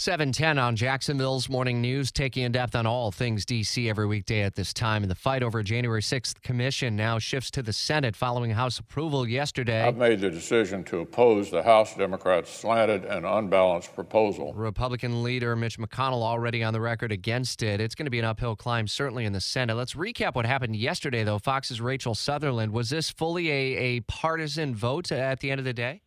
710 0.00 0.56
on 0.56 0.76
Jacksonville's 0.76 1.50
Morning 1.50 1.82
News, 1.82 2.10
taking 2.10 2.44
in 2.44 2.52
depth 2.52 2.74
on 2.74 2.86
all 2.86 3.12
things 3.12 3.44
D.C. 3.44 3.86
every 3.86 4.06
weekday 4.06 4.40
at 4.40 4.54
this 4.54 4.72
time. 4.72 5.02
And 5.02 5.10
the 5.10 5.14
fight 5.14 5.42
over 5.42 5.62
January 5.62 6.00
6th 6.00 6.40
commission 6.40 6.96
now 6.96 7.18
shifts 7.18 7.50
to 7.50 7.62
the 7.62 7.74
Senate 7.74 8.16
following 8.16 8.50
House 8.52 8.78
approval 8.78 9.28
yesterday. 9.28 9.82
I've 9.82 9.98
made 9.98 10.22
the 10.22 10.30
decision 10.30 10.84
to 10.84 11.00
oppose 11.00 11.50
the 11.50 11.62
House 11.62 11.94
Democrats' 11.94 12.50
slanted 12.50 13.04
and 13.04 13.26
unbalanced 13.26 13.94
proposal. 13.94 14.54
Republican 14.54 15.22
leader 15.22 15.54
Mitch 15.54 15.78
McConnell 15.78 16.22
already 16.22 16.64
on 16.64 16.72
the 16.72 16.80
record 16.80 17.12
against 17.12 17.62
it. 17.62 17.78
It's 17.78 17.94
going 17.94 18.06
to 18.06 18.10
be 18.10 18.20
an 18.20 18.24
uphill 18.24 18.56
climb, 18.56 18.88
certainly 18.88 19.26
in 19.26 19.34
the 19.34 19.40
Senate. 19.42 19.74
Let's 19.74 19.92
recap 19.92 20.34
what 20.34 20.46
happened 20.46 20.76
yesterday, 20.76 21.24
though. 21.24 21.38
Fox's 21.38 21.78
Rachel 21.78 22.14
Sutherland. 22.14 22.72
Was 22.72 22.88
this 22.88 23.10
fully 23.10 23.50
a, 23.50 23.76
a 23.76 24.00
partisan 24.00 24.74
vote 24.74 25.12
at 25.12 25.40
the 25.40 25.50
end 25.50 25.58
of 25.58 25.66
the 25.66 25.74
day? 25.74 26.00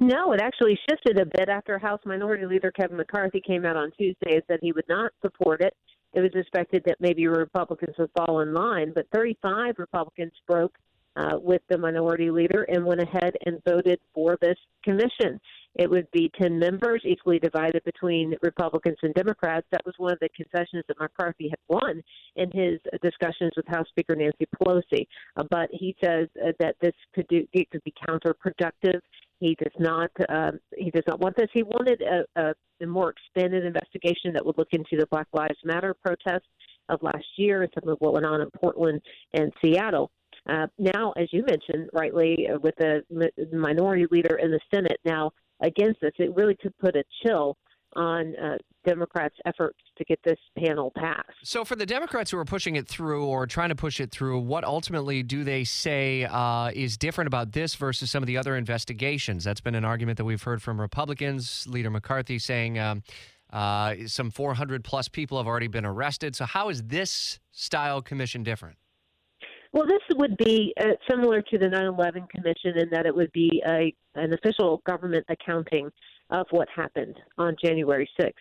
No, 0.00 0.32
it 0.32 0.40
actually 0.40 0.78
shifted 0.88 1.18
a 1.18 1.26
bit 1.26 1.48
after 1.48 1.78
House 1.78 2.00
Minority 2.04 2.46
Leader 2.46 2.70
Kevin 2.70 2.96
McCarthy 2.96 3.40
came 3.40 3.64
out 3.64 3.76
on 3.76 3.90
Tuesday 3.98 4.34
and 4.34 4.42
said 4.46 4.60
he 4.62 4.72
would 4.72 4.88
not 4.88 5.12
support 5.22 5.60
it. 5.60 5.74
It 6.14 6.20
was 6.20 6.30
expected 6.34 6.82
that 6.86 7.00
maybe 7.00 7.26
Republicans 7.26 7.96
would 7.98 8.10
fall 8.16 8.40
in 8.40 8.54
line, 8.54 8.92
but 8.94 9.06
35 9.12 9.74
Republicans 9.78 10.32
broke 10.46 10.78
uh, 11.16 11.36
with 11.40 11.62
the 11.68 11.76
minority 11.76 12.30
leader 12.30 12.62
and 12.62 12.84
went 12.84 13.00
ahead 13.00 13.34
and 13.44 13.62
voted 13.64 13.98
for 14.14 14.38
this 14.40 14.56
commission. 14.84 15.40
It 15.74 15.90
would 15.90 16.10
be 16.12 16.30
10 16.40 16.58
members, 16.58 17.02
equally 17.04 17.38
divided 17.38 17.82
between 17.84 18.34
Republicans 18.40 18.96
and 19.02 19.12
Democrats. 19.14 19.66
That 19.70 19.84
was 19.84 19.94
one 19.98 20.12
of 20.12 20.18
the 20.20 20.28
concessions 20.30 20.84
that 20.88 20.98
McCarthy 20.98 21.48
had 21.48 21.58
won 21.68 22.02
in 22.36 22.50
his 22.52 22.80
discussions 23.02 23.52
with 23.56 23.66
House 23.66 23.88
Speaker 23.88 24.14
Nancy 24.14 24.46
Pelosi. 24.56 25.06
Uh, 25.36 25.44
but 25.50 25.68
he 25.72 25.94
says 26.02 26.28
uh, 26.44 26.52
that 26.60 26.76
this 26.80 26.94
could 27.14 27.26
do 27.28 27.46
it 27.52 27.70
could 27.70 27.82
be 27.84 27.94
counterproductive 28.08 29.00
he 29.40 29.56
does 29.62 29.72
not. 29.78 30.10
Um, 30.28 30.58
he 30.76 30.90
does 30.90 31.04
not 31.06 31.20
want 31.20 31.36
this. 31.36 31.48
He 31.52 31.62
wanted 31.62 32.02
a, 32.02 32.54
a, 32.80 32.86
more 32.86 33.10
expanded 33.10 33.64
investigation 33.64 34.32
that 34.32 34.44
would 34.44 34.58
look 34.58 34.68
into 34.72 34.96
the 34.96 35.06
Black 35.10 35.26
Lives 35.32 35.58
Matter 35.64 35.94
protests 35.94 36.48
of 36.88 37.02
last 37.02 37.26
year 37.36 37.62
and 37.62 37.72
some 37.78 37.88
of 37.88 37.98
what 38.00 38.14
went 38.14 38.26
on 38.26 38.40
in 38.40 38.50
Portland 38.50 39.00
and 39.34 39.52
Seattle. 39.62 40.10
Uh, 40.48 40.66
now, 40.78 41.12
as 41.16 41.28
you 41.32 41.44
mentioned 41.44 41.90
rightly, 41.92 42.48
uh, 42.48 42.58
with 42.60 42.74
the 42.78 43.02
minority 43.52 44.06
leader 44.10 44.36
in 44.36 44.50
the 44.50 44.60
Senate 44.72 44.98
now 45.04 45.30
against 45.60 46.00
this, 46.00 46.12
it 46.18 46.34
really 46.34 46.56
could 46.60 46.76
put 46.78 46.96
a 46.96 47.04
chill 47.22 47.56
on 47.98 48.36
uh, 48.36 48.56
Democrats' 48.86 49.34
efforts 49.44 49.78
to 49.98 50.04
get 50.04 50.20
this 50.24 50.38
panel 50.56 50.92
passed. 50.96 51.26
So, 51.42 51.64
for 51.64 51.74
the 51.74 51.84
Democrats 51.84 52.30
who 52.30 52.38
are 52.38 52.44
pushing 52.44 52.76
it 52.76 52.86
through 52.86 53.26
or 53.26 53.46
trying 53.46 53.70
to 53.70 53.74
push 53.74 54.00
it 54.00 54.12
through, 54.12 54.38
what 54.38 54.64
ultimately 54.64 55.22
do 55.22 55.42
they 55.44 55.64
say 55.64 56.24
uh, 56.24 56.70
is 56.72 56.96
different 56.96 57.26
about 57.26 57.52
this 57.52 57.74
versus 57.74 58.10
some 58.10 58.22
of 58.22 58.28
the 58.28 58.36
other 58.36 58.56
investigations? 58.56 59.44
That's 59.44 59.60
been 59.60 59.74
an 59.74 59.84
argument 59.84 60.16
that 60.18 60.24
we've 60.24 60.42
heard 60.42 60.62
from 60.62 60.80
Republicans. 60.80 61.66
Leader 61.66 61.90
McCarthy 61.90 62.38
saying 62.38 62.78
um, 62.78 63.02
uh, 63.52 63.94
some 64.06 64.30
400 64.30 64.84
plus 64.84 65.08
people 65.08 65.38
have 65.38 65.48
already 65.48 65.68
been 65.68 65.84
arrested. 65.84 66.36
So, 66.36 66.44
how 66.44 66.68
is 66.68 66.84
this 66.84 67.40
style 67.50 68.00
commission 68.00 68.44
different? 68.44 68.76
Well, 69.78 69.86
this 69.86 70.16
would 70.16 70.36
be 70.38 70.74
uh, 70.80 70.94
similar 71.08 71.40
to 71.40 71.56
the 71.56 71.68
9 71.68 71.84
11 71.84 72.26
Commission 72.34 72.76
in 72.78 72.90
that 72.90 73.06
it 73.06 73.14
would 73.14 73.30
be 73.30 73.62
a, 73.64 73.94
an 74.16 74.32
official 74.32 74.82
government 74.84 75.24
accounting 75.28 75.88
of 76.30 76.48
what 76.50 76.66
happened 76.74 77.14
on 77.38 77.54
January 77.62 78.10
6th. 78.20 78.32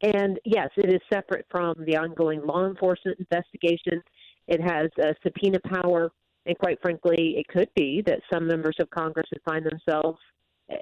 And 0.00 0.40
yes, 0.46 0.70
it 0.78 0.90
is 0.90 1.02
separate 1.12 1.44
from 1.50 1.74
the 1.84 1.98
ongoing 1.98 2.40
law 2.46 2.66
enforcement 2.66 3.18
investigation. 3.18 4.02
It 4.48 4.62
has 4.62 4.88
a 4.98 5.14
subpoena 5.22 5.58
power, 5.66 6.12
and 6.46 6.58
quite 6.58 6.80
frankly, 6.80 7.34
it 7.36 7.46
could 7.48 7.68
be 7.76 8.02
that 8.06 8.20
some 8.32 8.46
members 8.46 8.76
of 8.80 8.88
Congress 8.88 9.26
would 9.32 9.42
find 9.44 9.66
themselves 9.66 10.18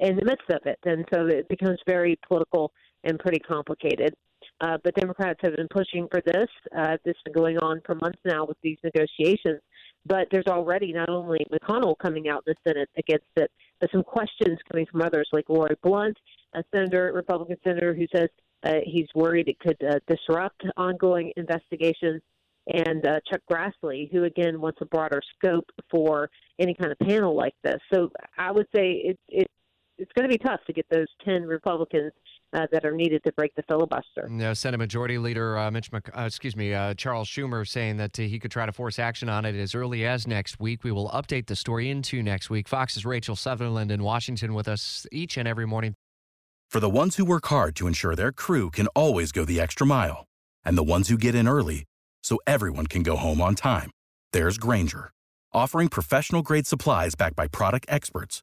in 0.00 0.14
the 0.14 0.24
midst 0.24 0.48
of 0.50 0.64
it. 0.64 0.78
And 0.84 1.04
so 1.12 1.26
it 1.26 1.48
becomes 1.48 1.80
very 1.88 2.16
political 2.28 2.70
and 3.02 3.18
pretty 3.18 3.40
complicated. 3.40 4.14
Uh, 4.60 4.78
but 4.84 4.94
Democrats 4.94 5.40
have 5.42 5.56
been 5.56 5.68
pushing 5.68 6.06
for 6.08 6.22
this. 6.24 6.48
Uh, 6.76 6.96
this 7.04 7.16
has 7.16 7.22
been 7.24 7.32
going 7.32 7.58
on 7.58 7.80
for 7.84 7.96
months 7.96 8.20
now 8.24 8.44
with 8.44 8.56
these 8.62 8.78
negotiations. 8.84 9.60
But 10.08 10.28
there's 10.30 10.46
already 10.46 10.92
not 10.92 11.08
only 11.08 11.46
McConnell 11.52 11.96
coming 11.98 12.28
out 12.28 12.42
in 12.46 12.54
the 12.54 12.70
Senate 12.70 12.88
against 12.96 13.26
it, 13.36 13.50
but 13.80 13.90
some 13.92 14.02
questions 14.02 14.58
coming 14.70 14.86
from 14.90 15.02
others 15.02 15.28
like 15.32 15.48
Roy 15.48 15.68
Blunt 15.82 16.16
a 16.54 16.64
senator, 16.74 17.12
Republican 17.14 17.56
senator, 17.62 17.94
who 17.94 18.06
says 18.14 18.28
uh, 18.64 18.80
he's 18.84 19.06
worried 19.14 19.48
it 19.48 19.58
could 19.58 19.76
uh, 19.84 19.98
disrupt 20.08 20.64
ongoing 20.76 21.32
investigations, 21.36 22.22
and 22.66 23.06
uh, 23.06 23.20
Chuck 23.30 23.40
Grassley, 23.50 24.10
who 24.10 24.24
again 24.24 24.60
wants 24.60 24.78
a 24.80 24.86
broader 24.86 25.22
scope 25.36 25.70
for 25.90 26.28
any 26.58 26.74
kind 26.74 26.92
of 26.92 26.98
panel 26.98 27.34
like 27.34 27.54
this. 27.62 27.80
So 27.92 28.10
I 28.36 28.50
would 28.50 28.66
say 28.74 28.92
it, 28.92 29.18
it 29.28 29.50
it's 29.98 30.12
going 30.12 30.28
to 30.28 30.28
be 30.28 30.38
tough 30.38 30.60
to 30.66 30.72
get 30.72 30.86
those 30.90 31.06
ten 31.24 31.42
Republicans 31.42 32.12
uh, 32.52 32.66
that 32.72 32.84
are 32.84 32.92
needed 32.92 33.22
to 33.24 33.32
break 33.32 33.54
the 33.54 33.62
filibuster. 33.68 34.28
No, 34.28 34.54
Senate 34.54 34.78
Majority 34.78 35.18
Leader 35.18 35.58
uh, 35.58 35.70
Mitch, 35.70 35.92
Mc, 35.92 36.08
uh, 36.16 36.22
excuse 36.22 36.56
me, 36.56 36.72
uh, 36.72 36.94
Charles 36.94 37.28
Schumer, 37.28 37.68
saying 37.68 37.96
that 37.98 38.18
uh, 38.18 38.22
he 38.22 38.38
could 38.38 38.50
try 38.50 38.64
to 38.64 38.72
force 38.72 38.98
action 38.98 39.28
on 39.28 39.44
it 39.44 39.54
as 39.54 39.74
early 39.74 40.06
as 40.06 40.26
next 40.26 40.58
week. 40.60 40.84
We 40.84 40.92
will 40.92 41.10
update 41.10 41.46
the 41.46 41.56
story 41.56 41.90
into 41.90 42.22
next 42.22 42.48
week. 42.48 42.68
Fox's 42.68 43.04
Rachel 43.04 43.36
Sutherland 43.36 43.90
in 43.90 44.02
Washington 44.02 44.54
with 44.54 44.68
us 44.68 45.06
each 45.12 45.36
and 45.36 45.46
every 45.46 45.66
morning. 45.66 45.94
For 46.68 46.80
the 46.80 46.90
ones 46.90 47.16
who 47.16 47.24
work 47.24 47.46
hard 47.46 47.74
to 47.76 47.86
ensure 47.86 48.14
their 48.14 48.32
crew 48.32 48.70
can 48.70 48.86
always 48.88 49.32
go 49.32 49.44
the 49.44 49.60
extra 49.60 49.86
mile, 49.86 50.26
and 50.64 50.76
the 50.76 50.82
ones 50.82 51.08
who 51.08 51.16
get 51.16 51.34
in 51.34 51.48
early 51.48 51.84
so 52.22 52.38
everyone 52.46 52.86
can 52.86 53.02
go 53.02 53.16
home 53.16 53.40
on 53.40 53.54
time, 53.54 53.90
there's 54.32 54.58
Grainger, 54.58 55.10
offering 55.52 55.88
professional 55.88 56.42
grade 56.42 56.66
supplies 56.66 57.14
backed 57.14 57.36
by 57.36 57.46
product 57.48 57.86
experts 57.88 58.42